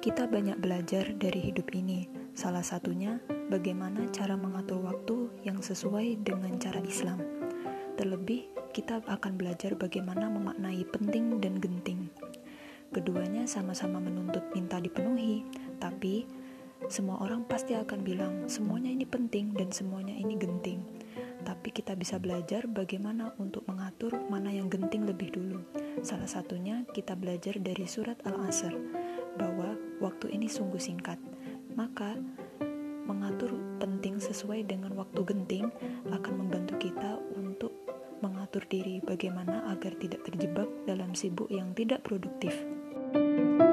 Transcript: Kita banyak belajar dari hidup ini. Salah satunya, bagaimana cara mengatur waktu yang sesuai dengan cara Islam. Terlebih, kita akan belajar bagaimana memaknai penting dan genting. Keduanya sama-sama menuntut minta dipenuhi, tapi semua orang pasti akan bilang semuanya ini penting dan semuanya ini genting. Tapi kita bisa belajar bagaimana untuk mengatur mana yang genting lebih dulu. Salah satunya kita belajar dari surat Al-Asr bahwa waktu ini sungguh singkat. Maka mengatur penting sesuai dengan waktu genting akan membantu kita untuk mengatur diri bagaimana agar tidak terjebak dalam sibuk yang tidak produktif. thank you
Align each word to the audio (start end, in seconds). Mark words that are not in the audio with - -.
Kita 0.00 0.24
banyak 0.24 0.64
belajar 0.64 1.12
dari 1.12 1.52
hidup 1.52 1.76
ini. 1.76 2.08
Salah 2.32 2.64
satunya, 2.64 3.20
bagaimana 3.52 4.08
cara 4.08 4.32
mengatur 4.32 4.80
waktu 4.80 5.28
yang 5.44 5.60
sesuai 5.60 6.24
dengan 6.24 6.56
cara 6.56 6.80
Islam. 6.80 7.20
Terlebih, 8.00 8.48
kita 8.72 9.04
akan 9.04 9.36
belajar 9.36 9.76
bagaimana 9.76 10.32
memaknai 10.32 10.88
penting 10.88 11.36
dan 11.44 11.60
genting. 11.60 12.08
Keduanya 12.96 13.44
sama-sama 13.44 14.00
menuntut 14.00 14.40
minta 14.56 14.80
dipenuhi, 14.80 15.44
tapi 15.76 16.24
semua 16.88 17.20
orang 17.20 17.44
pasti 17.44 17.76
akan 17.76 18.00
bilang 18.00 18.48
semuanya 18.48 18.88
ini 18.88 19.04
penting 19.04 19.52
dan 19.52 19.68
semuanya 19.68 20.16
ini 20.16 20.32
genting. 20.40 20.80
Tapi 21.44 21.76
kita 21.76 21.92
bisa 21.92 22.16
belajar 22.16 22.64
bagaimana 22.72 23.36
untuk 23.36 23.68
mengatur 23.68 24.16
mana 24.32 24.48
yang 24.48 24.72
genting 24.72 25.04
lebih 25.04 25.28
dulu. 25.28 25.60
Salah 26.00 26.24
satunya 26.24 26.88
kita 26.88 27.12
belajar 27.20 27.60
dari 27.60 27.84
surat 27.84 28.16
Al-Asr 28.24 28.72
bahwa 29.40 29.80
waktu 30.04 30.36
ini 30.36 30.52
sungguh 30.52 30.76
singkat. 30.76 31.16
Maka 31.72 32.20
mengatur 33.08 33.56
penting 33.80 34.20
sesuai 34.20 34.68
dengan 34.68 34.92
waktu 34.94 35.24
genting 35.24 35.72
akan 36.12 36.34
membantu 36.44 36.76
kita 36.76 37.16
untuk 37.32 37.72
mengatur 38.20 38.60
diri 38.68 39.00
bagaimana 39.00 39.64
agar 39.72 39.96
tidak 39.96 40.20
terjebak 40.28 40.68
dalam 40.84 41.16
sibuk 41.16 41.48
yang 41.48 41.72
tidak 41.72 42.04
produktif. 42.04 42.52
thank 43.10 43.60
you 43.60 43.69